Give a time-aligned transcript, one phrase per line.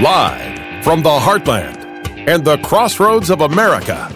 [0.00, 4.12] Live from the heartland and the crossroads of America,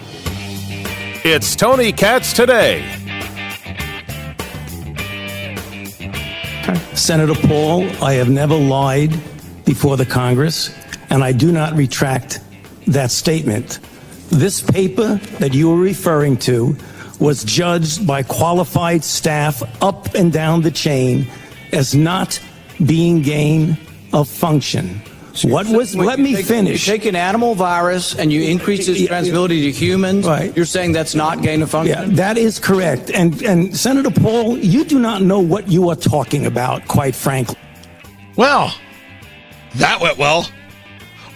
[1.25, 2.87] it's Tony Katz today.
[6.93, 9.09] Senator Paul, I have never lied
[9.65, 10.69] before the Congress,
[11.09, 12.41] and I do not retract
[12.85, 13.79] that statement.
[14.29, 16.77] This paper that you are referring to
[17.19, 21.25] was judged by qualified staff up and down the chain
[21.73, 22.39] as not
[22.85, 23.79] being gain
[24.13, 25.01] of function.
[25.43, 25.95] What was?
[25.95, 26.85] Wait, let you me take- finish.
[26.87, 30.25] You take an animal virus and you increase its Yeah, transmissibility to humans.
[30.27, 30.55] Right.
[30.55, 31.89] You're saying that's not gain of function.
[31.93, 32.15] Yeah, function.
[32.17, 33.09] that is correct.
[33.11, 37.55] And and Senator Paul, you do not know what you are talking about, quite frankly.
[38.35, 38.73] Well,
[39.75, 40.47] that went well.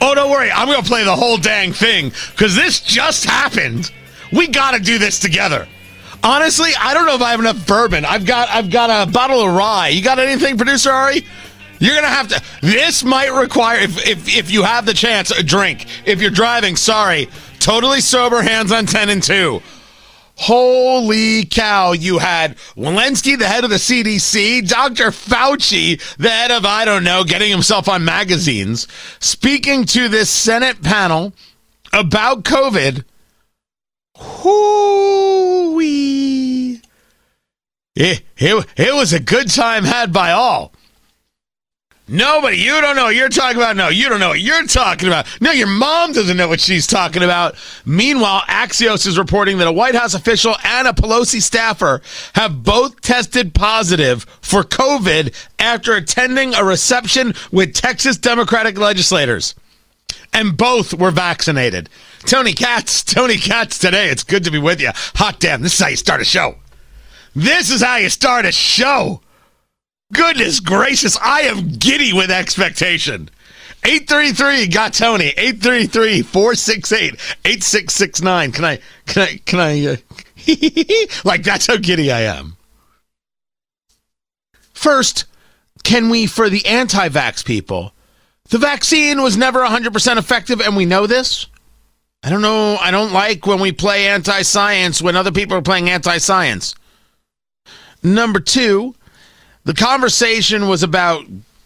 [0.01, 0.51] Oh, don't worry.
[0.51, 3.91] I'm going to play the whole dang thing because this just happened.
[4.33, 5.67] We got to do this together.
[6.21, 8.03] Honestly, I don't know if I have enough bourbon.
[8.03, 9.89] I've got I've got a bottle of rye.
[9.89, 11.23] You got anything, producer Ari?
[11.85, 12.41] You're gonna have to.
[12.61, 15.85] This might require, if if if you have the chance, a drink.
[16.05, 19.61] If you're driving, sorry, totally sober, hands on ten and two.
[20.37, 25.11] Holy cow, you had Walensky, the head of the CDC, Dr.
[25.11, 28.85] Fauci, the head of, I don't know, getting himself on magazines,
[29.19, 31.31] speaking to this Senate panel
[31.93, 33.05] about COVID.
[34.17, 35.21] Hoo-wee.
[37.95, 40.73] It, it, it was a good time had by all.
[42.07, 43.75] Nobody, you don't know what you're talking about.
[43.75, 45.25] No, you don't know what you're talking about.
[45.41, 47.55] No, your mom doesn't know what she's talking about.
[47.83, 52.03] Meanwhile, Axios is reporting that a White House official and a Pelosi staffer
[52.35, 59.55] have both tested positive for COVID after attending a reception with Texas Democratic legislators.
[60.31, 61.89] And both were vaccinated.
[62.19, 64.09] Tony Katz, Tony Katz today.
[64.09, 64.91] It's good to be with you.
[65.15, 66.55] Hot damn, this is how you start a show.
[67.35, 69.21] This is how you start a show.
[70.13, 73.29] Goodness gracious, I am giddy with expectation.
[73.83, 75.33] 833 got Tony.
[75.37, 77.13] 833 468
[77.45, 78.51] 8669.
[78.51, 79.95] Can I, can I, can I, uh,
[81.23, 82.57] like that's how giddy I am.
[84.73, 85.25] First,
[85.83, 87.93] can we, for the anti vax people,
[88.49, 91.47] the vaccine was never 100% effective, and we know this.
[92.23, 92.77] I don't know.
[92.77, 96.75] I don't like when we play anti science when other people are playing anti science.
[98.01, 98.95] Number two,
[99.65, 101.25] the conversation was about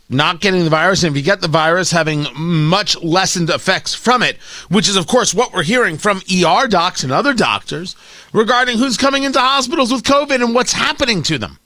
[0.10, 4.24] not getting the virus, and if you get the virus, having much lessened effects from
[4.24, 4.38] it,
[4.70, 7.96] which is, of course, what we're hearing from ER docs and other doctors
[8.34, 11.60] regarding who's coming into hospitals with COVID and what's happening to them.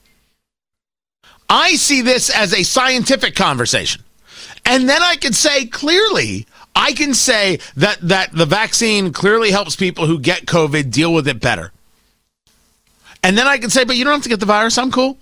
[1.48, 4.02] I see this as a scientific conversation.
[4.66, 9.76] And then I can say clearly, I can say that, that the vaccine clearly helps
[9.76, 11.72] people who get COVID deal with it better.
[13.22, 14.76] And then I can say, but you don't have to get the virus.
[14.76, 15.18] I'm cool.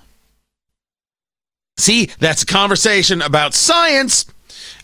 [1.77, 4.27] See, that's a conversation about science,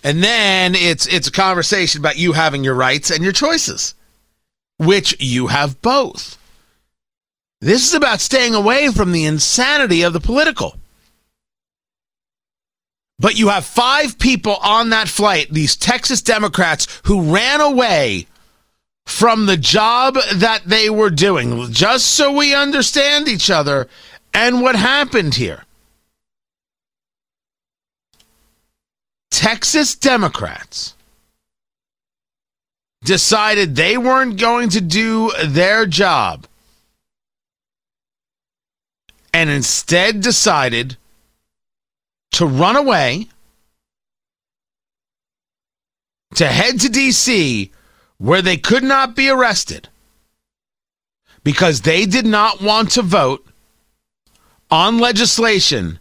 [0.02, 3.94] and then it's it's a conversation about you having your rights and your choices,
[4.78, 6.36] which you have both.
[7.60, 10.76] This is about staying away from the insanity of the political.
[13.18, 18.28] But you have five people on that flight, these Texas Democrats, who ran away
[19.06, 23.88] from the job that they were doing, just so we understand each other
[24.32, 25.64] and what happened here.
[29.30, 30.94] Texas Democrats
[33.04, 36.46] decided they weren't going to do their job
[39.32, 40.96] and instead decided
[42.32, 43.28] to run away,
[46.34, 47.70] to head to D.C.,
[48.18, 49.88] where they could not be arrested
[51.44, 53.46] because they did not want to vote
[54.70, 55.98] on legislation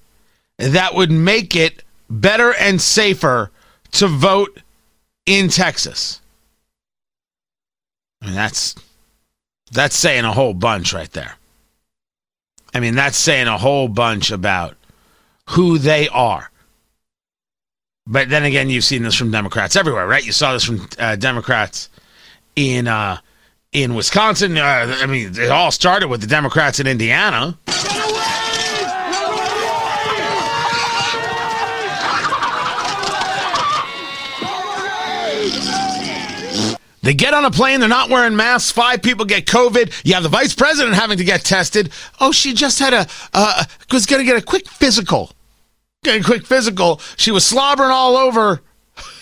[0.58, 3.52] that would make it better and safer
[3.92, 4.62] to vote
[5.26, 6.22] in Texas.
[8.22, 8.76] I mean, that's
[9.72, 11.36] that's saying a whole bunch right there.
[12.74, 14.76] I mean, that's saying a whole bunch about
[15.50, 16.52] who they are.
[18.06, 20.26] But then again, you've seen this from Democrats everywhere, right?
[20.26, 21.90] You saw this from uh, Democrats
[22.56, 23.20] in uh,
[23.74, 24.58] in Wisconsin.
[24.58, 27.58] Uh, I mean, it all started with the Democrats in Indiana.
[37.08, 38.70] They get on a plane, they're not wearing masks.
[38.70, 40.02] Five people get COVID.
[40.04, 41.90] You have the vice president having to get tested.
[42.20, 43.64] Oh, she just had a, uh,
[43.94, 45.32] was going to get a quick physical.
[46.04, 47.00] Get a quick physical.
[47.16, 48.60] She was slobbering all over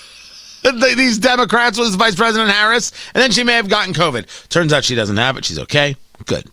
[0.63, 4.49] these Democrats with Vice President Harris, and then she may have gotten COVID.
[4.49, 5.45] Turns out she doesn't have it.
[5.45, 5.95] She's okay.
[6.25, 6.49] Good.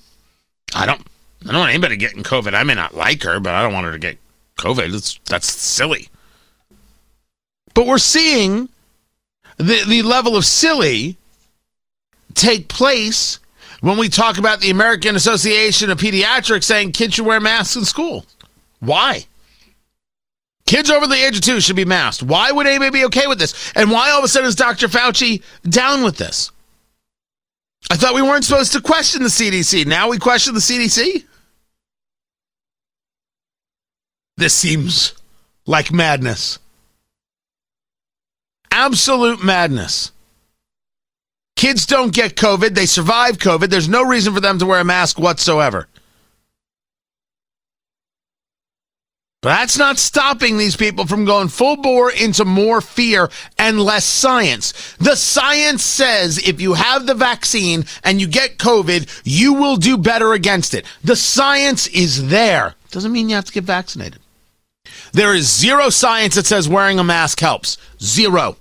[0.74, 1.00] I don't,
[1.48, 2.52] I don't want anybody getting COVID.
[2.52, 4.18] I may not like her, but I don't want her to get
[4.58, 4.92] COVID.
[4.92, 6.10] That's, that's silly.
[7.72, 8.68] But we're seeing
[9.56, 11.16] the, the level of silly
[12.34, 13.38] take place
[13.80, 17.84] when we talk about the American Association of Pediatrics saying kids should wear masks in
[17.84, 18.24] school.
[18.80, 19.26] Why?
[20.66, 22.22] Kids over the age of two should be masked.
[22.22, 23.72] Why would anybody be okay with this?
[23.74, 24.88] And why all of a sudden is Dr.
[24.88, 26.50] Fauci down with this?
[27.90, 29.86] I thought we weren't supposed to question the CDC.
[29.86, 31.24] Now we question the CDC?
[34.36, 35.14] This seems
[35.66, 36.58] like madness.
[38.70, 40.12] Absolute madness.
[41.56, 42.74] Kids don't get COVID.
[42.74, 43.68] They survive COVID.
[43.68, 45.86] There's no reason for them to wear a mask whatsoever.
[49.42, 53.28] But that's not stopping these people from going full bore into more fear
[53.58, 54.94] and less science.
[54.98, 59.98] The science says if you have the vaccine and you get COVID, you will do
[59.98, 60.86] better against it.
[61.02, 62.76] The science is there.
[62.92, 64.20] Doesn't mean you have to get vaccinated.
[65.12, 67.78] There is zero science that says wearing a mask helps.
[68.00, 68.56] Zero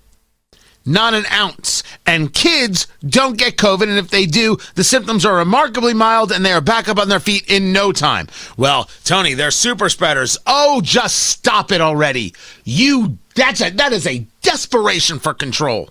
[0.85, 1.83] not an ounce.
[2.05, 6.45] And kids don't get COVID, and if they do, the symptoms are remarkably mild and
[6.45, 8.27] they are back up on their feet in no time.
[8.57, 10.37] Well, Tony, they're super spreaders.
[10.47, 12.33] Oh, just stop it already.
[12.63, 15.89] You that's a that is a desperation for control.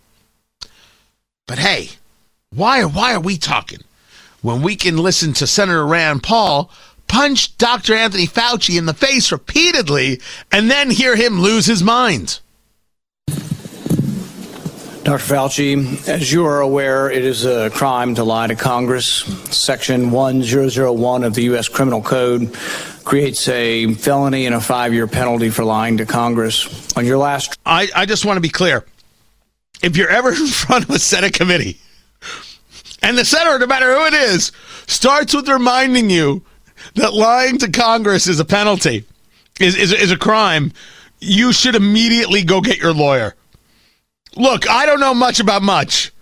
[1.47, 1.91] But hey,
[2.55, 3.81] why why are we talking?
[4.43, 6.71] When we can listen to Senator Rand Paul
[7.11, 7.95] punch Dr.
[7.95, 10.21] Anthony Fauci in the face repeatedly
[10.53, 12.39] and then hear him lose his mind.
[15.11, 15.25] Dr.
[15.25, 19.25] Fauci, as you are aware, it is a crime to lie to Congress.
[19.51, 21.67] Section 1001 of the U.S.
[21.67, 22.55] Criminal Code
[23.03, 26.97] creates a felony and a five year penalty for lying to Congress.
[26.97, 27.59] On your last.
[27.67, 28.87] I, I just want to be clear.
[29.83, 31.81] If you're ever in front of a Senate committee,
[33.03, 34.53] and the senator, no matter who it is,
[34.87, 36.45] starts with reminding you
[36.95, 39.05] that lying to Congress is a penalty,
[39.59, 40.73] is, is, is a crime,
[41.19, 43.35] you should immediately go get your lawyer
[44.37, 46.13] Look, I don't know much about much,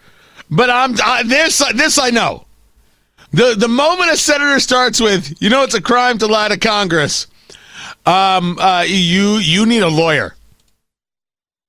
[0.50, 1.62] but I'm I, this.
[1.74, 2.46] This I know.
[3.32, 6.56] The the moment a senator starts with, you know, it's a crime to lie to
[6.56, 7.26] Congress.
[8.06, 10.34] Um, uh, you you need a lawyer.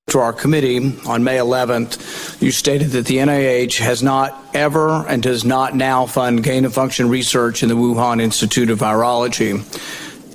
[0.08, 5.22] To our committee on May 11th, you stated that the NIH has not ever and
[5.22, 9.64] does not now fund gain of function research in the Wuhan Institute of Virology.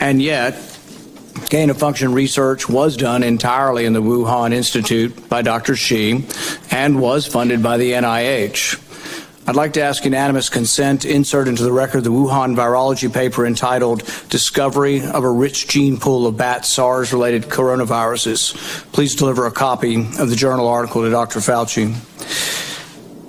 [0.01, 0.74] And yet,
[1.49, 5.77] gain of function research was done entirely in the Wuhan Institute by Dr.
[5.77, 6.25] Shi
[6.71, 8.81] and was funded by the NIH.
[9.47, 13.45] I'd like to ask unanimous consent to insert into the record the Wuhan virology paper
[13.45, 18.55] entitled Discovery of a Rich Gene Pool of Bat SARS related coronaviruses.
[18.93, 21.41] Please deliver a copy of the journal article to Dr.
[21.41, 21.95] Fauci.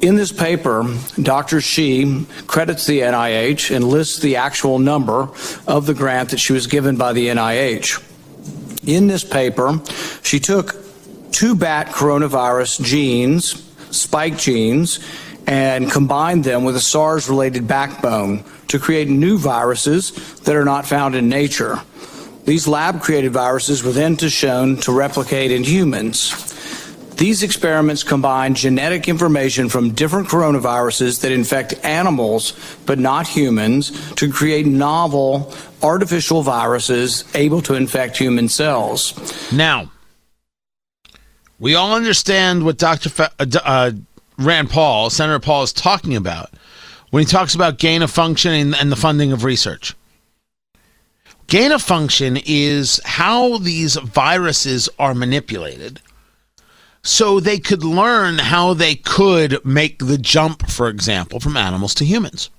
[0.05, 0.85] In this paper,
[1.19, 1.59] Dr.
[1.61, 5.29] Shi credits the NIH and lists the actual number
[5.65, 8.03] of the grant that she was given by the NIH.
[8.87, 9.81] In this paper,
[10.21, 10.75] she took
[11.31, 14.99] two bat coronavirus genes, spike genes,
[15.47, 20.11] and combined them with a SARS related backbone to create new viruses
[20.41, 21.81] that are not found in nature.
[22.43, 26.53] These lab created viruses were then shown to replicate in humans.
[27.17, 32.53] These experiments combine genetic information from different coronaviruses that infect animals
[32.85, 39.13] but not humans to create novel artificial viruses able to infect human cells.
[39.51, 39.91] Now,
[41.57, 43.10] we all understand what Dr.
[43.17, 43.91] Uh, uh,
[44.38, 46.50] Rand Paul, Senator Paul, is talking about
[47.12, 49.95] when he talks about gain of function and, and the funding of research.
[51.48, 56.01] Gain of function is how these viruses are manipulated
[57.05, 62.03] so they could learn how they could make the jump, for example, from animals to
[62.03, 62.50] humans.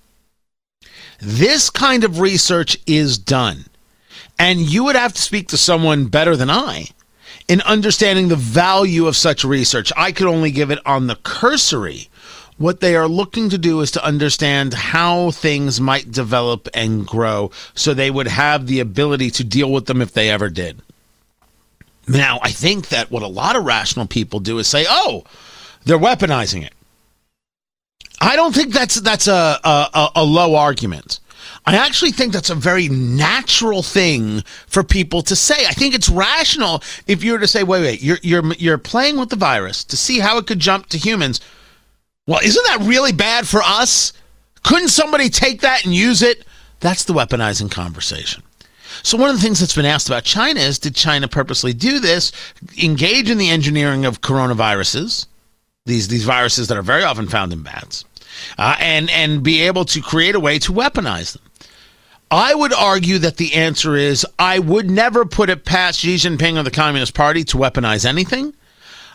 [1.18, 3.64] This kind of research is done.
[4.38, 6.86] And you would have to speak to someone better than I
[7.48, 9.92] in understanding the value of such research.
[9.96, 12.08] I could only give it on the cursory.
[12.56, 17.50] What they are looking to do is to understand how things might develop and grow
[17.74, 20.82] so they would have the ability to deal with them if they ever did.
[22.08, 25.24] Now, I think that what a lot of rational people do is say, "Oh,
[25.84, 26.72] they're weaponizing it."
[28.20, 31.20] I don't think that's that's a, a, a low argument.
[31.64, 35.66] I actually think that's a very natural thing for people to say.
[35.66, 39.18] I think it's rational if you were to say, "Wait, wait, you're you're you're playing
[39.18, 41.40] with the virus to see how it could jump to humans."
[42.26, 44.12] Well, isn't that really bad for us?
[44.64, 46.44] Couldn't somebody take that and use it?
[46.80, 48.42] That's the weaponizing conversation.
[49.02, 51.98] So one of the things that's been asked about China is did China purposely do
[51.98, 52.32] this,
[52.82, 55.26] engage in the engineering of coronaviruses,
[55.84, 58.04] these these viruses that are very often found in bats,
[58.58, 61.42] uh, and and be able to create a way to weaponize them?
[62.30, 66.58] I would argue that the answer is I would never put it past Xi Jinping
[66.58, 68.52] or the Communist Party to weaponize anything.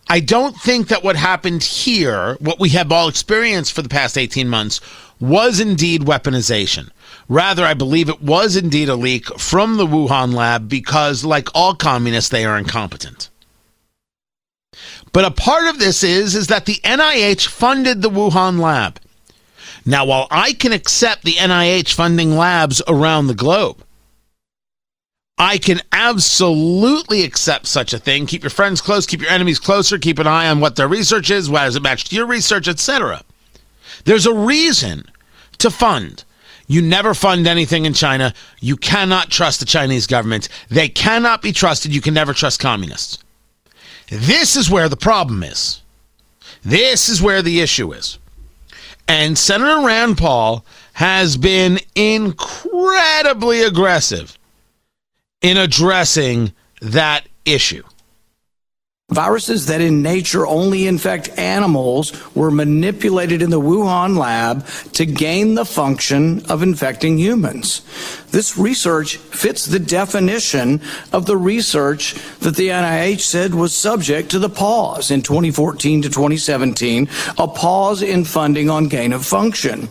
[0.08, 4.18] I don't think that what happened here, what we have all experienced for the past
[4.18, 4.82] 18 months,
[5.20, 6.90] was indeed weaponization.
[7.30, 11.76] Rather, I believe it was indeed a leak from the Wuhan lab because, like all
[11.76, 13.30] communists, they are incompetent.
[15.14, 19.00] But a part of this is, is that the NIH funded the Wuhan lab.
[19.86, 23.84] Now, while I can accept the NIH funding labs around the globe,
[25.42, 28.28] I can absolutely accept such a thing.
[28.28, 31.32] Keep your friends close, keep your enemies closer, keep an eye on what their research
[31.32, 33.24] is, how does it match to your research, etc.
[34.06, 35.04] There's a reason
[35.58, 36.24] to fund.
[36.68, 38.36] You never fund anything in China.
[38.60, 40.48] You cannot trust the Chinese government.
[40.70, 41.92] They cannot be trusted.
[41.92, 43.18] You can never trust communists.
[44.10, 45.82] This is where the problem is.
[46.62, 48.20] This is where the issue is.
[49.08, 54.38] And Senator Rand Paul has been incredibly aggressive
[55.42, 57.84] in addressing that issue.
[59.12, 65.56] Viruses that in nature only infect animals were manipulated in the Wuhan lab to gain
[65.56, 67.82] the function of infecting humans.
[68.32, 70.80] This research fits the definition
[71.12, 76.08] of the research that the NIH said was subject to the pause in 2014 to
[76.08, 79.90] 2017, a pause in funding on gain of function.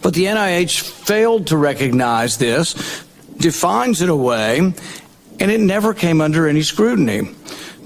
[0.00, 3.04] But the NIH failed to recognize this,
[3.42, 7.34] defines it away, and it never came under any scrutiny.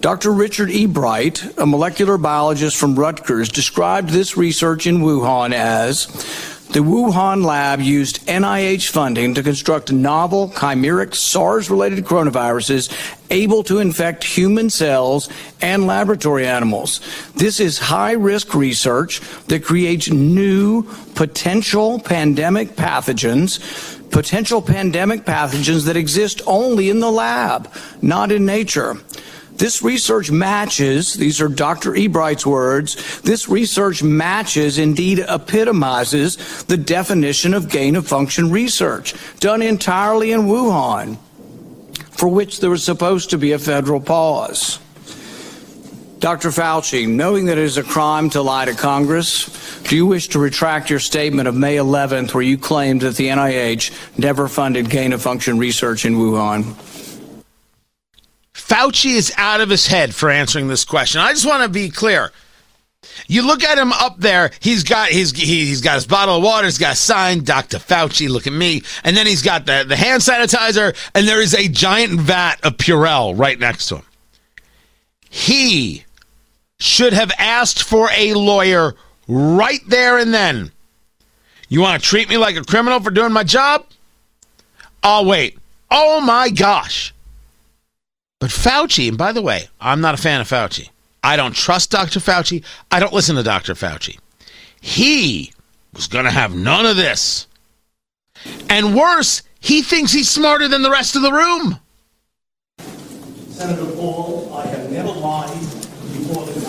[0.00, 0.30] Dr.
[0.30, 0.86] Richard E.
[0.86, 6.06] Bright, a molecular biologist from Rutgers, described this research in Wuhan as
[6.72, 12.92] the Wuhan lab used NIH funding to construct novel chimeric SARS related coronaviruses
[13.30, 15.28] able to infect human cells
[15.62, 17.00] and laboratory animals.
[17.34, 20.82] This is high risk research that creates new
[21.14, 27.72] potential pandemic pathogens potential pandemic pathogens that exist only in the lab,
[28.02, 28.96] not in nature.
[29.56, 31.94] This research matches, these are Dr.
[31.94, 39.62] Ebright's words, this research matches, indeed epitomizes, the definition of gain of function research done
[39.62, 41.16] entirely in Wuhan,
[42.10, 44.78] for which there was supposed to be a federal pause.
[46.26, 46.49] Dr.
[46.49, 50.40] Fauci, knowing that it is a crime to lie to Congress, do you wish to
[50.40, 55.12] retract your statement of May 11th where you claimed that the NIH never funded gain
[55.12, 56.64] of function research in Wuhan?
[58.52, 61.21] Fauci is out of his head for answering this question.
[61.21, 62.33] I just want to be clear.
[63.28, 64.50] You look at him up there.
[64.59, 66.66] He's got he's he, has got his bottle of water.
[66.66, 67.78] He's got a sign, Dr.
[67.78, 68.28] Fauci.
[68.28, 68.83] Look at me.
[69.04, 72.78] And then he's got the the hand sanitizer, and there is a giant vat of
[72.78, 74.04] Purell right next to him.
[75.30, 76.02] He
[76.78, 78.95] should have asked for a lawyer
[79.28, 80.73] right there and then.
[81.68, 83.87] You want to treat me like a criminal for doing my job?
[85.02, 85.59] I'll wait.
[85.90, 87.14] Oh my gosh.
[88.40, 90.90] But Fauci, and by the way, I'm not a fan of Fauci.
[91.23, 92.21] I don't trust Dr.
[92.21, 92.62] Fauci.
[92.90, 93.75] I don't listen to Dr.
[93.75, 94.18] Fauci.
[94.80, 95.52] He
[95.92, 97.47] was going to have none of this.
[98.68, 101.80] And worse, he thinks he's smarter than the rest of the room.
[103.49, 106.61] Senator Paul, I have never lied before the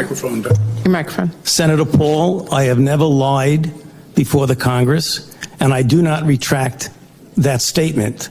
[0.00, 0.22] Congress.
[0.22, 0.42] Microphone.
[0.84, 1.44] Your microphone.
[1.44, 3.72] Senator Paul, I have never lied
[4.14, 6.90] before the Congress, and I do not retract
[7.36, 8.30] that statement.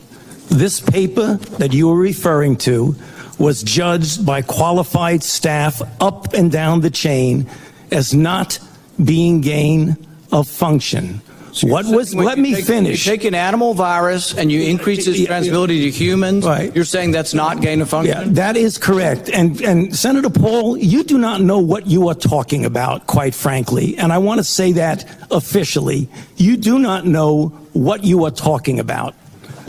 [0.49, 2.95] This paper that you are referring to
[3.37, 7.47] was judged by qualified staff up and down the chain
[7.91, 8.59] as not
[9.03, 9.95] being gain
[10.31, 11.21] of function.
[11.59, 12.15] So what was?
[12.15, 13.05] Let me take, finish.
[13.05, 16.45] You take an animal virus and you increase its transmissibility to humans.
[16.45, 16.73] Right.
[16.73, 18.17] You're saying that's not gain of function.
[18.17, 19.29] Yeah, that is correct.
[19.29, 23.97] And and Senator Paul, you do not know what you are talking about, quite frankly.
[23.97, 26.07] And I want to say that officially.
[26.37, 29.15] You do not know what you are talking about.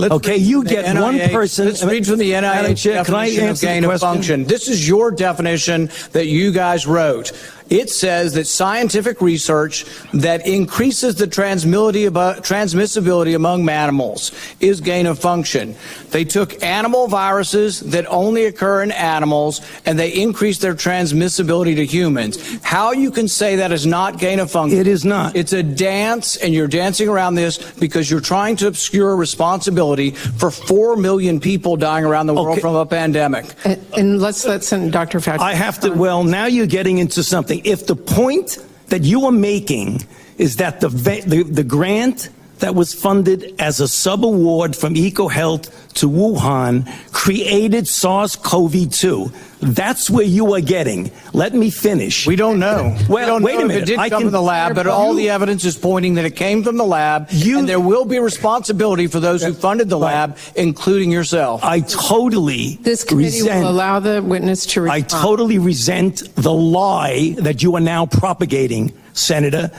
[0.01, 1.67] Let's okay, you get NIH one person.
[1.67, 4.45] Let's read from the NIH Chair, can I definition of gain of function.
[4.45, 7.33] This is your definition that you guys wrote.
[7.71, 15.77] It says that scientific research that increases the transmissibility among mammals is gain of function.
[16.11, 21.87] They took animal viruses that only occur in animals and they increased their transmissibility to
[21.87, 22.59] humans.
[22.65, 24.79] How you can say that is not gain of function?
[24.79, 25.37] It is not.
[25.37, 30.51] It's a dance, and you're dancing around this because you're trying to obscure responsibility for
[30.51, 32.61] four million people dying around the world Okay.
[32.61, 33.47] from a pandemic.
[33.65, 35.21] And, and let's let Dr.
[35.21, 35.39] Fauci.
[35.39, 35.91] I have to.
[35.91, 37.60] Well, now you're getting into something.
[37.65, 40.03] If the point that you are making
[40.39, 46.09] is that the the, the grant that was funded as a subaward from EcoHealth to
[46.09, 49.33] Wuhan created SARS-CoV-2.
[49.61, 51.11] That's where you are getting.
[51.35, 52.27] Let me finish.
[52.27, 52.97] We don't know.
[53.09, 53.77] Well, we don't wait know a minute.
[53.77, 56.15] If it did I come can- from the lab, but all the evidence is pointing
[56.15, 59.53] that it came from the lab, You- and there will be responsibility for those who
[59.53, 61.63] funded the lab, including yourself.
[61.63, 63.65] I totally This committee resent.
[63.65, 68.93] will allow the witness to I totally resent the lie that you are now propagating,
[69.13, 69.71] Senator,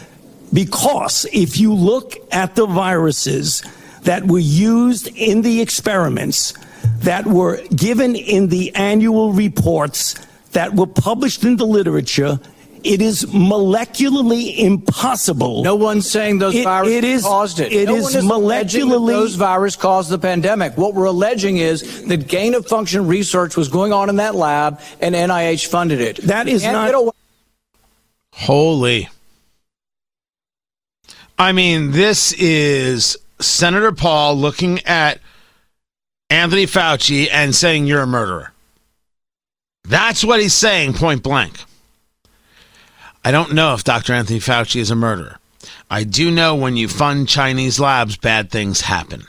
[0.53, 3.63] because if you look at the viruses
[4.03, 6.53] that were used in the experiments,
[6.99, 10.15] that were given in the annual reports,
[10.53, 12.39] that were published in the literature,
[12.83, 15.63] it is molecularly impossible.
[15.63, 17.71] No one's saying those It- viruses it is- caused it.
[17.71, 20.75] it no is one is molecularly- those viruses caused the pandemic.
[20.77, 24.79] What we're alleging is that gain of function research was going on in that lab,
[24.99, 26.17] and NIH funded it.
[26.25, 27.11] That is You can't away-
[28.33, 29.09] Holy.
[31.41, 35.19] I mean, this is Senator Paul looking at
[36.29, 38.53] Anthony Fauci and saying you're a murderer.
[39.83, 41.57] That's what he's saying point blank.
[43.25, 44.13] I don't know if Dr.
[44.13, 45.39] Anthony Fauci is a murderer.
[45.89, 49.23] I do know when you fund Chinese labs, bad things happen.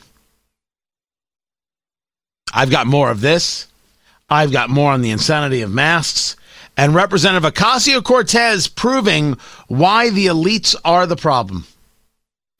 [2.52, 3.68] I've got more of this.
[4.28, 6.36] I've got more on the insanity of masks.
[6.76, 9.38] And Representative Ocasio Cortez proving
[9.68, 11.64] why the elites are the problem.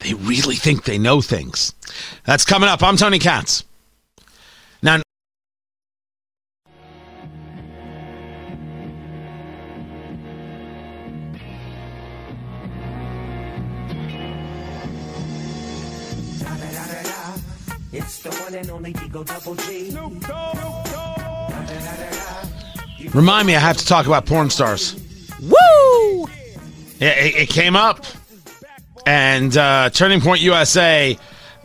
[0.03, 1.73] They really think they know things.
[2.25, 2.83] That's coming up.
[2.83, 3.63] I'm Tony Katz.
[4.81, 5.01] Now,
[17.93, 19.91] It's the one and only Digo Double G.
[23.13, 24.95] remind me, I have to talk about porn stars.
[25.39, 26.25] Woo!
[26.99, 28.03] It, it, it came up.
[29.05, 31.17] And uh, Turning Point USA,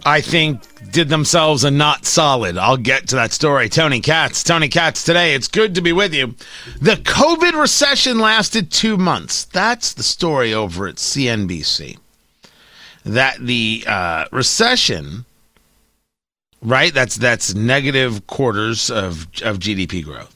[0.04, 2.56] I think, did themselves a not solid.
[2.56, 3.68] I'll get to that story.
[3.68, 4.42] Tony Katz.
[4.42, 5.34] Tony Katz today.
[5.34, 6.34] It's good to be with you.
[6.80, 9.44] The COVID recession lasted two months.
[9.44, 11.98] That's the story over at CNBC.
[13.04, 15.24] That the uh, recession,
[16.60, 16.92] right?
[16.92, 20.34] That's that's negative quarters of of GDP growth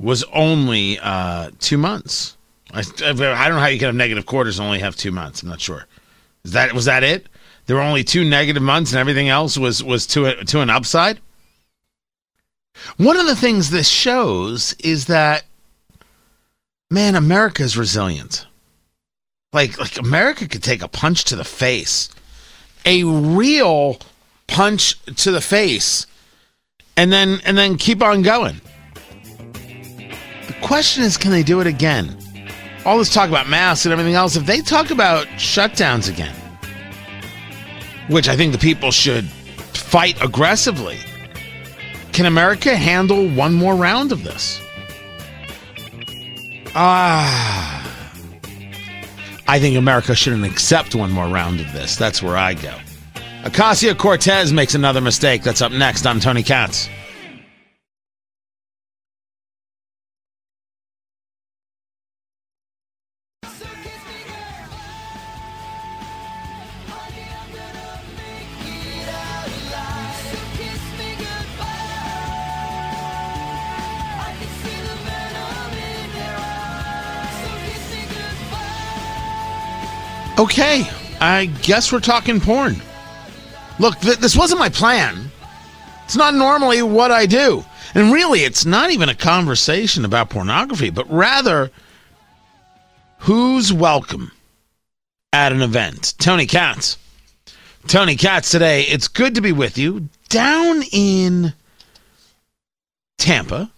[0.00, 2.36] was only uh, two months.
[2.72, 5.42] I, I don't know how you can have negative quarters and only have two months.
[5.42, 5.86] I'm not sure.
[6.44, 7.28] Is that was that it?
[7.66, 10.70] There were only two negative months and everything else was was to a, to an
[10.70, 11.20] upside.
[12.96, 15.44] One of the things this shows is that
[16.90, 18.46] man, America's resilient.
[19.52, 22.10] Like like America could take a punch to the face,
[22.84, 23.98] a real
[24.46, 26.06] punch to the face,
[26.96, 28.60] and then and then keep on going.
[29.52, 32.16] The question is, can they do it again?
[32.84, 36.34] All this talk about masks and everything else, if they talk about shutdowns again,
[38.08, 39.24] which I think the people should
[39.74, 40.96] fight aggressively,
[42.12, 44.60] can America handle one more round of this?
[46.74, 47.84] Ah.
[49.46, 51.96] I think America shouldn't accept one more round of this.
[51.96, 52.74] That's where I go.
[53.44, 55.42] Ocasio Cortez makes another mistake.
[55.42, 56.06] That's up next.
[56.06, 56.88] I'm Tony Katz.
[80.38, 80.88] Okay,
[81.20, 82.76] I guess we're talking porn.
[83.80, 85.30] Look, th- this wasn't my plan.
[86.04, 87.64] It's not normally what I do.
[87.94, 91.72] And really, it's not even a conversation about pornography, but rather
[93.18, 94.30] who's welcome
[95.32, 96.14] at an event.
[96.18, 96.98] Tony Katz.
[97.88, 98.82] Tony Katz today.
[98.82, 100.08] It's good to be with you.
[100.28, 101.52] Down in
[103.16, 103.72] Tampa,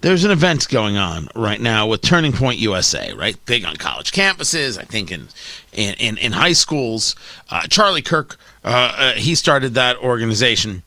[0.00, 3.36] there's an event going on right now with Turning Point USA, right?
[3.46, 5.28] Big on college campuses, I think in
[5.72, 7.16] in in, in high schools.
[7.50, 10.82] Uh, Charlie Kirk, uh, uh, he started that organization.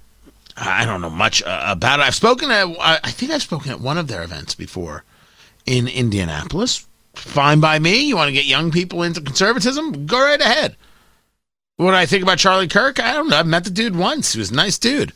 [0.57, 2.03] I don't know much uh, about it.
[2.03, 5.03] I've spoken at, I I think I've spoken at one of their events before
[5.65, 6.87] in Indianapolis.
[7.13, 8.05] Fine by me.
[8.05, 10.05] You want to get young people into conservatism?
[10.05, 10.77] Go right ahead.
[11.75, 12.99] What do I think about Charlie Kirk?
[12.99, 13.37] I don't know.
[13.37, 14.33] I've met the dude once.
[14.33, 15.11] He was a nice dude.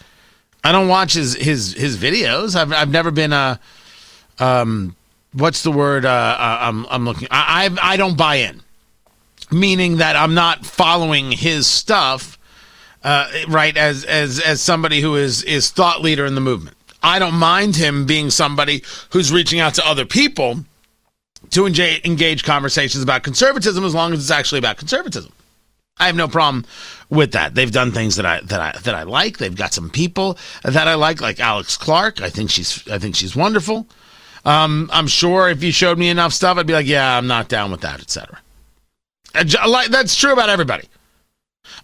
[0.64, 2.56] I don't watch his his his videos.
[2.56, 3.60] I've I've never been a
[4.40, 4.96] um
[5.34, 8.62] what's the word uh, uh, I'm I'm looking I I I don't buy in.
[9.52, 12.40] Meaning that I'm not following his stuff
[13.04, 16.76] uh, right as as as somebody who is is thought leader in the movement.
[17.04, 20.66] I don't mind him being somebody who's reaching out to other people
[21.52, 25.32] to engage, engage conversations about conservatism as long as it's actually about conservatism.
[25.98, 26.66] I have no problem
[27.10, 27.54] with that.
[27.54, 29.38] They've done things that I that I that I like.
[29.38, 32.22] They've got some people that I like, like Alex Clark.
[32.22, 33.88] I think she's I think she's wonderful.
[34.46, 37.50] Um, I'm sure if you showed me enough stuff, I'd be like, yeah, I'm not
[37.50, 38.40] down with that, etc.
[39.34, 40.88] That's true about everybody.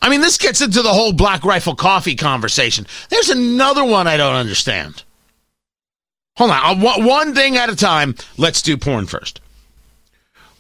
[0.01, 2.85] I mean, this gets into the whole Black Rifle Coffee conversation.
[3.09, 5.03] There's another one I don't understand.
[6.37, 8.15] Hold on, one thing at a time.
[8.37, 9.41] Let's do porn first.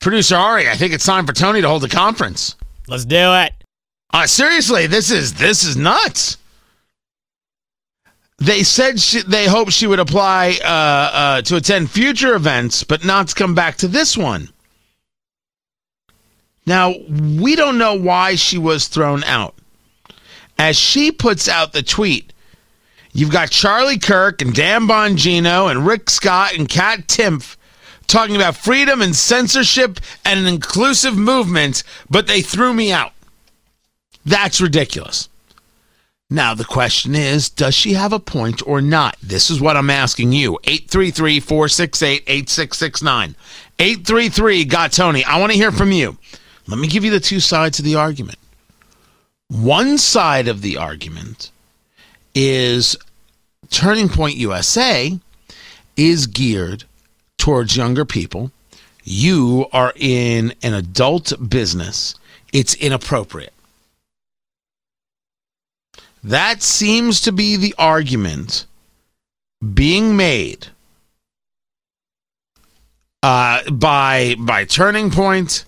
[0.00, 2.54] Producer Ari, I think it's time for Tony to hold a conference.
[2.86, 3.54] Let's do it.
[4.12, 6.36] Uh, seriously, this is this is nuts.
[8.38, 13.04] They said she, they hope she would apply uh, uh, to attend future events, but
[13.04, 14.50] not to come back to this one.
[16.66, 19.54] Now, we don't know why she was thrown out.
[20.58, 22.32] As she puts out the tweet,
[23.12, 27.56] you've got Charlie Kirk and Dan Bongino and Rick Scott and Kat Timpf
[28.06, 33.12] talking about freedom and censorship and an inclusive movement, but they threw me out.
[34.24, 35.28] That's ridiculous.
[36.34, 39.16] Now, the question is does she have a point or not?
[39.22, 43.36] This is what I'm asking you 833 468 8669.
[43.78, 45.24] 833 got Tony.
[45.24, 46.18] I want to hear from you.
[46.66, 48.38] Let me give you the two sides of the argument.
[49.46, 51.52] One side of the argument
[52.34, 52.96] is
[53.70, 55.16] Turning Point USA
[55.96, 56.82] is geared
[57.38, 58.50] towards younger people.
[59.04, 62.16] You are in an adult business.
[62.52, 63.53] It's inappropriate.
[66.24, 68.64] That seems to be the argument
[69.74, 70.68] being made
[73.22, 75.66] uh, by by Turning Point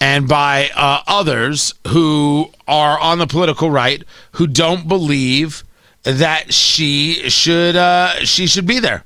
[0.00, 5.62] and by uh, others who are on the political right who don't believe
[6.02, 9.04] that she should uh, she should be there.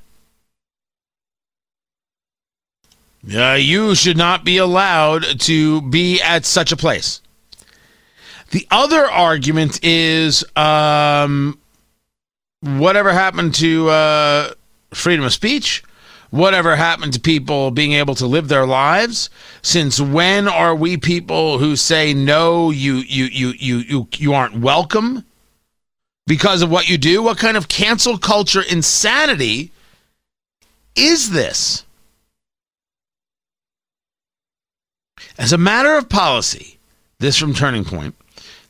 [3.31, 7.21] Uh, you should not be allowed to be at such a place.
[8.51, 11.59] The other argument is um,
[12.61, 14.53] whatever happened to uh,
[14.93, 15.83] freedom of speech?
[16.29, 19.29] Whatever happened to people being able to live their lives?
[19.61, 24.59] Since when are we people who say no you you you you you, you aren't
[24.59, 25.25] welcome
[26.25, 27.23] because of what you do?
[27.23, 29.71] What kind of cancel culture insanity
[30.95, 31.85] is this?
[35.37, 36.77] As a matter of policy
[37.19, 38.15] this from turning point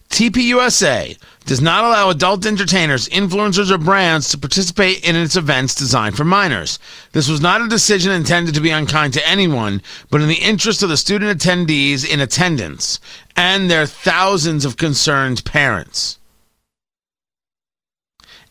[0.10, 6.18] TPUSA does not allow adult entertainers, influencers, or brands to participate in its events designed
[6.18, 6.80] for minors.
[7.12, 10.84] This was not a decision intended to be unkind to anyone, but in the interest
[10.84, 13.00] of the student attendees in attendance
[13.36, 16.17] and their thousands of concerned parents.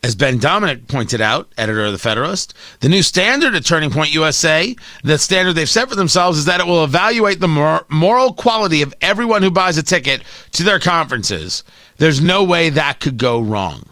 [0.07, 4.15] As Ben Domenech pointed out, editor of The Federalist, the new standard at Turning Point
[4.15, 8.33] USA, the standard they've set for themselves is that it will evaluate the mor- moral
[8.33, 11.65] quality of everyone who buys a ticket to their conferences.
[11.97, 13.83] There's no way that could go wrong.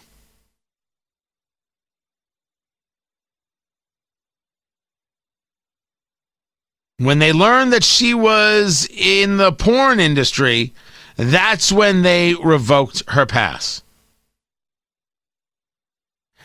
[6.99, 10.75] When they learned that she was in the porn industry,
[11.17, 13.83] that's when they revoked her pass.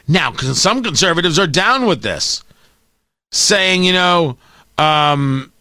[0.09, 2.43] Now, some conservatives are down with this,
[3.31, 4.37] saying, you know,
[4.79, 5.53] um,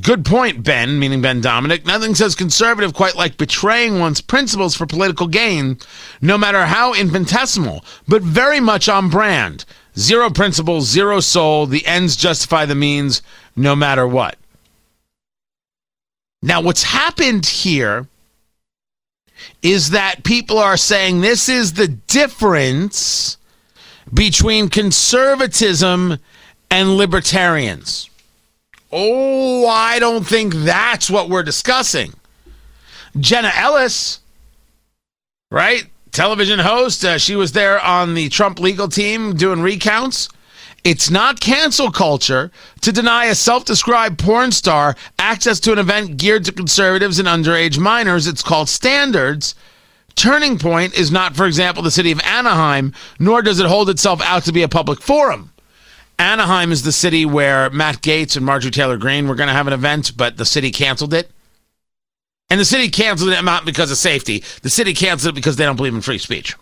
[0.00, 1.86] good point, Ben, meaning Ben Domenech.
[1.86, 5.78] Nothing says conservative quite like betraying one's principles for political gain,
[6.20, 9.64] no matter how infinitesimal, but very much on brand.
[9.96, 11.66] Zero principles, zero soul.
[11.66, 13.22] The ends justify the means,
[13.54, 14.36] no matter what.
[16.42, 18.08] Now, what's happened here
[19.62, 23.36] is that people are saying this is the difference
[24.12, 26.18] between conservatism
[26.70, 28.10] and libertarians.
[28.92, 32.12] Oh, I don't think that's what we're discussing.
[33.18, 34.20] Jenna Ellis,
[35.50, 35.84] right?
[36.12, 37.04] Television host.
[37.04, 40.28] Uh, she was there on the Trump legal team doing recounts.
[40.84, 42.50] It's not cancel culture
[42.82, 47.26] to deny a self described porn star access to an event geared to conservatives and
[47.26, 48.26] underage minors.
[48.26, 49.54] It's called standards.
[50.14, 54.20] Turning Point is not, for example, the city of Anaheim, nor does it hold itself
[54.22, 55.52] out to be a public forum.
[56.18, 59.66] Anaheim is the city where Matt Gaetz and Marjorie Taylor Greene were going to have
[59.66, 61.30] an event, but the city canceled it.
[62.50, 64.44] And the city canceled it not because of safety.
[64.62, 66.54] The city canceled it because they don't believe in free speech.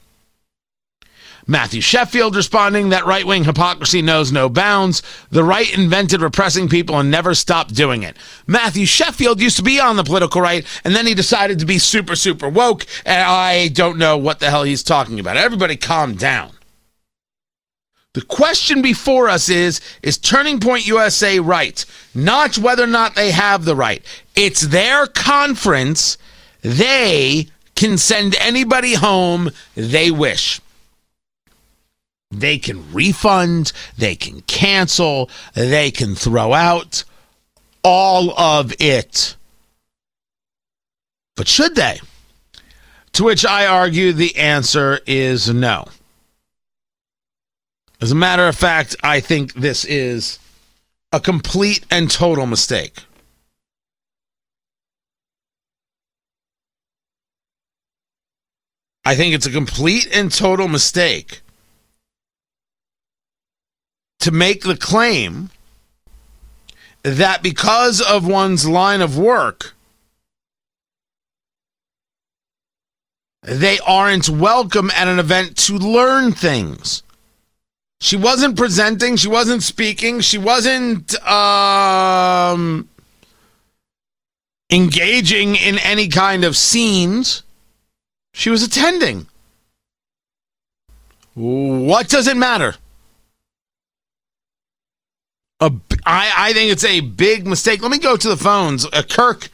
[1.46, 5.02] Matthew Sheffield responding that right wing hypocrisy knows no bounds.
[5.30, 8.16] The right invented repressing people and never stopped doing it.
[8.46, 11.78] Matthew Sheffield used to be on the political right and then he decided to be
[11.78, 12.86] super, super woke.
[13.04, 15.36] And I don't know what the hell he's talking about.
[15.36, 16.52] Everybody calm down.
[18.14, 21.84] The question before us is Is Turning Point USA right?
[22.14, 24.04] Not whether or not they have the right.
[24.36, 26.18] It's their conference.
[26.60, 30.60] They can send anybody home they wish.
[32.32, 37.04] They can refund, they can cancel, they can throw out
[37.84, 39.36] all of it.
[41.36, 42.00] But should they?
[43.12, 45.84] To which I argue the answer is no.
[48.00, 50.38] As a matter of fact, I think this is
[51.12, 53.04] a complete and total mistake.
[59.04, 61.42] I think it's a complete and total mistake
[64.22, 65.50] to make the claim
[67.02, 69.74] that because of one's line of work,
[73.42, 77.02] they aren't welcome at an event to learn things.
[78.00, 82.88] She wasn't presenting, she wasn't speaking, she wasn't um,
[84.70, 87.42] engaging in any kind of scenes.
[88.34, 89.26] She was attending.
[91.34, 92.76] What does it matter?
[95.62, 95.70] A,
[96.04, 97.82] I, I think it's a big mistake.
[97.82, 98.84] Let me go to the phones.
[98.84, 99.48] Uh, Kirk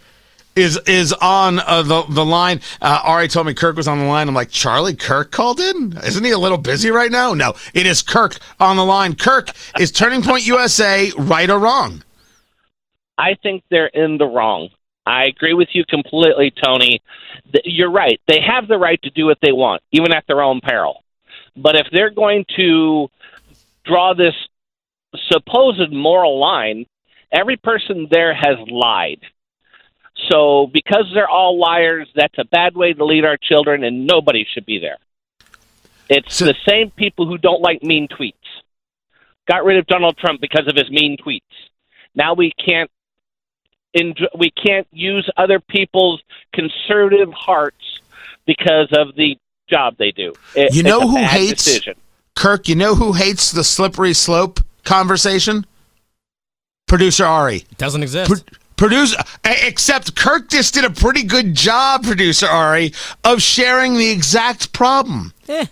[0.57, 2.63] is is on uh, the the line.
[2.81, 4.27] Uh, Ari told me Kirk was on the line.
[4.27, 5.99] I'm like, Charlie Kirk called in.
[6.03, 7.35] Isn't he a little busy right now?
[7.35, 9.17] No, it is Kirk on the line.
[9.17, 12.03] Kirk is Turning Point USA right or wrong?
[13.19, 14.71] I think they're in the wrong.
[15.05, 17.03] I agree with you completely, Tony.
[17.65, 18.19] You're right.
[18.27, 21.05] They have the right to do what they want, even at their own peril.
[21.55, 23.09] But if they're going to
[23.85, 24.35] draw this
[25.31, 26.87] supposed moral line,
[27.33, 29.21] every person there has lied.
[30.31, 34.45] So, because they're all liars, that's a bad way to lead our children, and nobody
[34.53, 34.99] should be there.
[36.09, 38.35] It's So- the same people who don't like mean tweets.
[39.47, 41.43] Got rid of Donald Trump because of his mean tweets.
[42.15, 42.91] Now we can't
[44.35, 46.21] we can't use other people's
[46.53, 48.01] conservative hearts
[48.47, 49.37] because of the
[49.69, 50.35] job they do.
[50.55, 51.95] It- You know who hates- decision.
[52.37, 55.67] Kirk, you know who hates the slippery slope conversation?
[56.89, 57.65] Producer Ari.
[57.77, 58.31] Doesn't exist.
[58.31, 64.09] Pro- producer, except Kirk just did a pretty good job, producer Ari, of sharing the
[64.11, 65.35] exact problem.
[65.49, 65.67] Eh.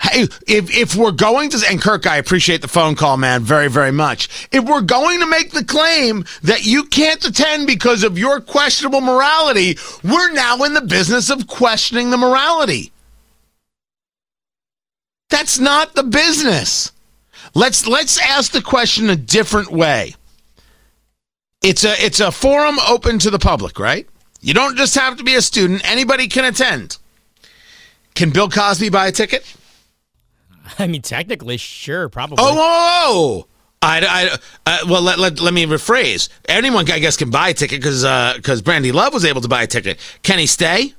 [0.00, 3.68] Hey, if if we're going to, and Kirk, I appreciate the phone call, man, very
[3.68, 4.48] very much.
[4.50, 9.02] If we're going to make the claim that you can't attend because of your questionable
[9.02, 12.92] morality, we're now in the business of questioning the morality.
[15.28, 16.92] That's not the business.
[17.54, 20.14] Let's let's ask the question a different way.
[21.62, 24.08] It's a it's a forum open to the public, right?
[24.40, 26.96] You don't just have to be a student; anybody can attend.
[28.14, 29.44] Can Bill Cosby buy a ticket?
[30.78, 32.38] I mean, technically, sure, probably.
[32.40, 33.46] Oh.
[33.82, 36.28] I, I, uh, well, let, let, let me rephrase.
[36.46, 38.02] Anyone, I guess, can buy a ticket because
[38.36, 39.98] because Brandy Love was able to buy a ticket.
[40.22, 40.94] Can he stay?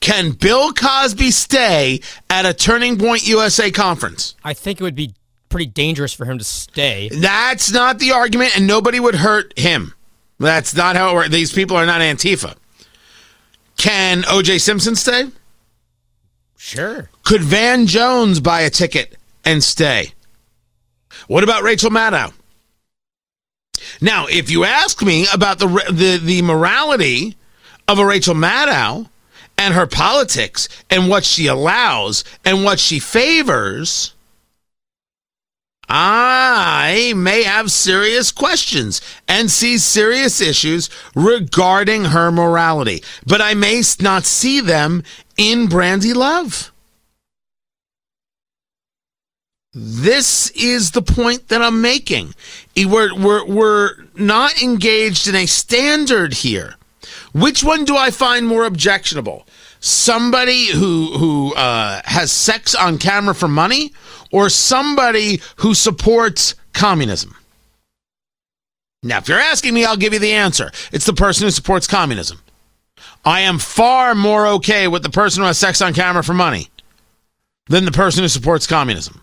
[0.00, 4.36] Can Bill Cosby stay at a Turning Point USA conference?
[4.44, 5.14] I think it would be
[5.48, 7.08] pretty dangerous for him to stay.
[7.12, 9.94] That's not the argument, and nobody would hurt him.
[10.38, 11.30] That's not how it works.
[11.30, 12.54] These people are not Antifa.
[13.76, 14.58] Can O.J.
[14.58, 15.30] Simpson stay?
[16.56, 17.10] Sure.
[17.24, 20.12] Could Van Jones buy a ticket and stay?
[21.26, 22.32] What about Rachel Maddow?
[24.00, 27.36] Now, if you ask me about the the, the morality
[27.86, 29.08] of a Rachel Maddow
[29.58, 34.14] and her politics and what she allows and what she favors,
[35.88, 43.82] I may have serious questions and see serious issues regarding her morality, but I may
[44.00, 45.02] not see them
[45.36, 46.70] in Brandy Love.
[49.72, 52.34] This is the point that I'm making.
[52.76, 56.74] We're, we're, we're not engaged in a standard here.
[57.32, 59.46] Which one do I find more objectionable?
[59.80, 63.92] Somebody who who uh, has sex on camera for money,
[64.32, 67.36] or somebody who supports communism?
[69.02, 70.72] Now, if you're asking me, I'll give you the answer.
[70.90, 72.40] It's the person who supports communism.
[73.24, 76.68] I am far more okay with the person who has sex on camera for money
[77.68, 79.20] than the person who supports communism.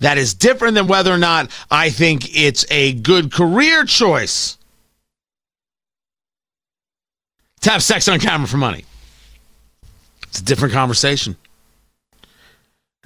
[0.00, 4.56] That is different than whether or not I think it's a good career choice
[7.64, 8.84] to have sex on camera for money.
[10.24, 11.36] It's a different conversation.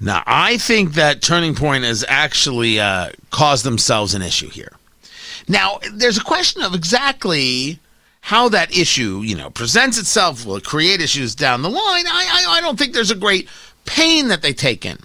[0.01, 4.71] Now, I think that Turning Point has actually uh, caused themselves an issue here.
[5.47, 7.79] Now, there's a question of exactly
[8.21, 10.45] how that issue, you know, presents itself.
[10.45, 12.05] Will it create issues down the line?
[12.07, 13.49] I, I, I don't think there's a great
[13.85, 14.97] pain that they take in.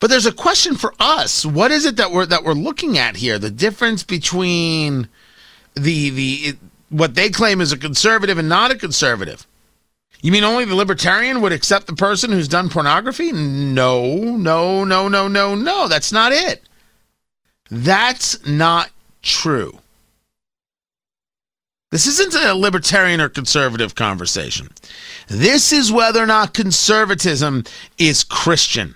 [0.00, 1.46] But there's a question for us.
[1.46, 3.38] What is it that we're that we're looking at here?
[3.38, 5.08] The difference between
[5.74, 6.56] the the
[6.92, 9.46] what they claim is a conservative and not a conservative.
[10.20, 13.32] You mean only the libertarian would accept the person who's done pornography?
[13.32, 15.88] No, no, no, no, no, no.
[15.88, 16.62] That's not it.
[17.70, 18.90] That's not
[19.22, 19.78] true.
[21.90, 24.68] This isn't a libertarian or conservative conversation.
[25.28, 27.64] This is whether or not conservatism
[27.98, 28.94] is Christian.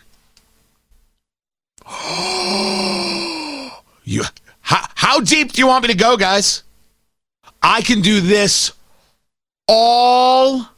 [4.04, 4.22] you,
[4.60, 6.62] how, how deep do you want me to go, guys?
[7.68, 8.72] I can do this
[9.66, 10.68] all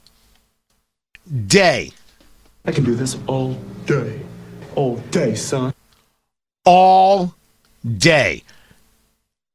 [1.46, 1.92] day.
[2.64, 4.18] I can do this all day.
[4.74, 5.74] All day, son.
[6.64, 7.34] All
[7.98, 8.42] day.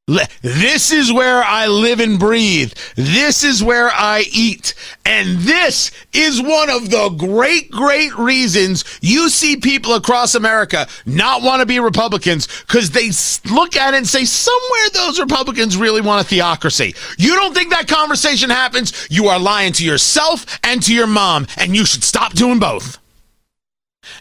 [0.05, 2.73] This is where I live and breathe.
[2.97, 4.73] This is where I eat.
[5.05, 11.41] And this is one of the great, great reasons you see people across America not
[11.41, 13.11] want to be Republicans because they
[13.49, 16.95] look at it and say, somewhere those Republicans really want a theocracy.
[17.17, 19.07] You don't think that conversation happens?
[19.09, 22.97] You are lying to yourself and to your mom, and you should stop doing both.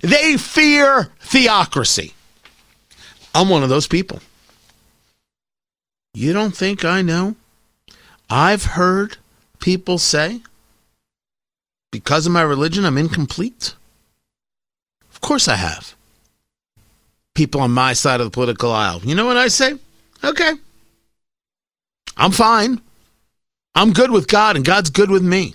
[0.01, 2.14] They fear theocracy.
[3.35, 4.21] I'm one of those people.
[6.14, 7.37] You don't think I know?
[8.29, 9.16] I've heard
[9.61, 10.42] people say,
[11.90, 13.75] because of my religion, I'm incomplete.
[15.11, 15.94] Of course I have.
[17.35, 19.01] People on my side of the political aisle.
[19.05, 19.79] You know what I say?
[20.22, 20.53] Okay.
[22.16, 22.81] I'm fine.
[23.75, 25.55] I'm good with God, and God's good with me.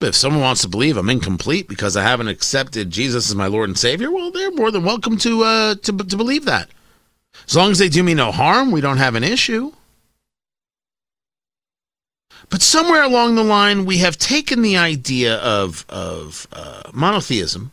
[0.00, 3.46] But if someone wants to believe I'm incomplete because I haven't accepted Jesus as my
[3.46, 6.68] Lord and Savior, well, they're more than welcome to uh, to, to believe that.
[7.46, 9.72] As long as they do me no harm, we don't have an issue.
[12.50, 17.70] But somewhere along the line, we have taken the idea of, of uh, monotheism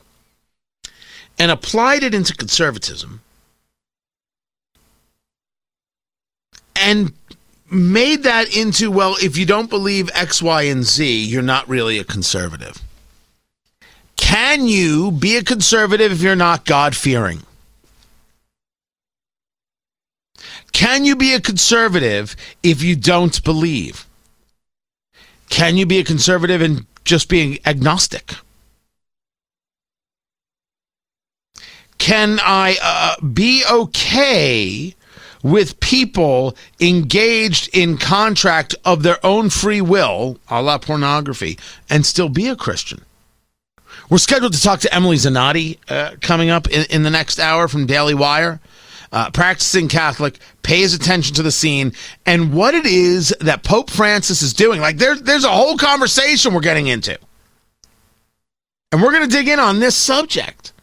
[1.37, 3.21] and applied it into conservatism
[6.75, 7.13] and
[7.69, 11.99] made that into, well, if you don't believe X, Y, and Z, you're not really
[11.99, 12.81] a conservative.
[14.17, 17.43] Can you be a conservative if you're not God fearing?
[20.71, 24.07] Can you be a conservative if you don't believe?
[25.49, 28.33] Can you be a conservative and just being agnostic?
[31.97, 34.95] Can I uh, be okay
[35.43, 42.29] with people engaged in contract of their own free will, a la pornography, and still
[42.29, 43.05] be a Christian?
[44.09, 47.67] We're scheduled to talk to Emily Zanotti uh, coming up in, in the next hour
[47.67, 48.59] from Daily Wire
[49.11, 51.93] uh, practicing Catholic, pays attention to the scene
[52.25, 54.81] and what it is that Pope Francis is doing.
[54.81, 57.17] Like there, there's a whole conversation we're getting into.
[58.91, 60.73] And we're going to dig in on this subject.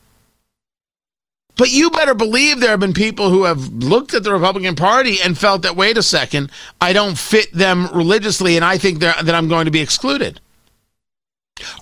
[1.56, 5.18] But you better believe there have been people who have looked at the Republican Party
[5.22, 9.28] and felt that, wait a second, I don't fit them religiously and I think that
[9.28, 10.40] I'm going to be excluded.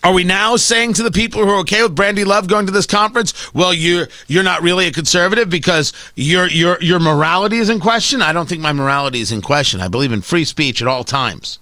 [0.02, 2.72] Are we now saying to the people who are okay with Brandy Love going to
[2.72, 7.68] this conference, well, you're you're not really a conservative because your your your morality is
[7.68, 8.22] in question?
[8.22, 9.80] I don't think my morality is in question.
[9.80, 11.58] I believe in free speech at all times,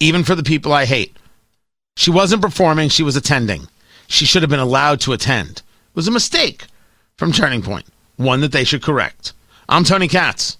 [0.00, 1.16] even for the people I hate.
[1.96, 3.68] She wasn't performing; she was attending.
[4.06, 5.50] She should have been allowed to attend.
[5.58, 6.66] It was a mistake
[7.16, 9.32] from Turning Point, one that they should correct.
[9.68, 10.56] I'm Tony Katz.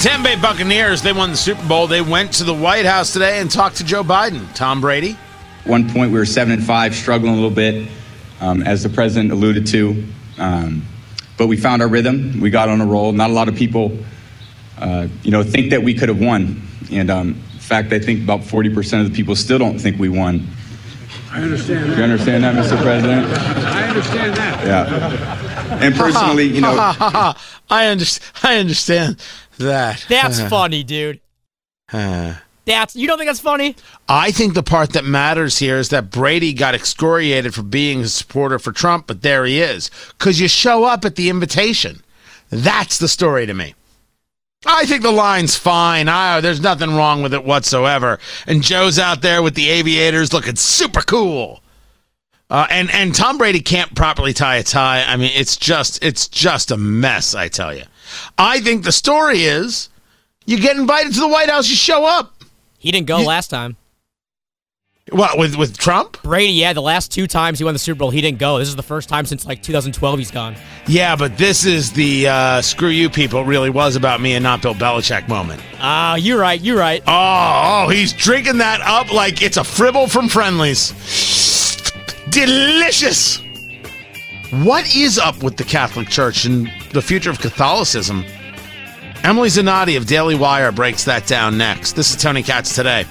[0.00, 1.86] Tampa Bay Buccaneers, they won the Super Bowl.
[1.86, 4.46] They went to the White House today and talked to Joe Biden.
[4.54, 5.14] Tom Brady.
[5.64, 7.86] One point we were seven and five, struggling a little bit,
[8.40, 10.02] um, as the president alluded to.
[10.38, 10.86] Um,
[11.36, 12.40] but we found our rhythm.
[12.40, 13.12] We got on a roll.
[13.12, 13.98] Not a lot of people,
[14.78, 16.62] uh, you know, think that we could have won.
[16.90, 20.08] And um, in fact, I think about 40% of the people still don't think we
[20.08, 20.48] won.
[21.30, 21.98] I understand that.
[21.98, 22.80] you understand that, Mr.
[22.80, 23.26] President?
[23.26, 24.66] I understand that.
[24.66, 25.78] Yeah.
[25.78, 26.74] And personally, you know,
[27.68, 28.32] I understand.
[28.42, 29.22] I understand
[29.64, 30.04] that.
[30.08, 31.20] That's funny, dude.
[32.66, 33.74] That's you don't think that's funny?
[34.08, 38.08] I think the part that matters here is that Brady got excoriated for being a
[38.08, 39.90] supporter for Trump, but there he is.
[40.16, 42.02] Because you show up at the invitation.
[42.50, 43.74] That's the story to me.
[44.66, 46.08] I think the line's fine.
[46.08, 48.18] I, there's nothing wrong with it whatsoever.
[48.46, 51.62] And Joe's out there with the aviators looking super cool.
[52.50, 55.04] Uh, and and Tom Brady can't properly tie a tie.
[55.04, 57.34] I mean, it's just it's just a mess.
[57.34, 57.84] I tell you.
[58.38, 59.88] I think the story is
[60.46, 62.34] you get invited to the White House, you show up.
[62.78, 63.76] He didn't go last time.
[65.10, 66.22] What with with Trump?
[66.22, 68.58] Brady, yeah, the last two times he won the Super Bowl, he didn't go.
[68.58, 70.54] This is the first time since like 2012 he's gone.
[70.86, 73.40] Yeah, but this is the uh, screw you people.
[73.40, 75.62] It really was about me and not Bill Belichick moment.
[75.80, 76.60] Ah, you're right.
[76.60, 77.02] You're right.
[77.06, 80.92] Oh, oh, he's drinking that up like it's a fribble from Friendly's.
[82.30, 83.40] Delicious.
[84.50, 88.24] What is up with the Catholic Church and the future of Catholicism?
[89.22, 91.92] Emily Zanotti of Daily Wire breaks that down next.
[91.92, 93.06] This is Tony Katz today.